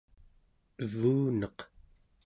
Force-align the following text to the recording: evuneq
evuneq 0.83 1.57